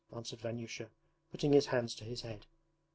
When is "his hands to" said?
1.53-2.03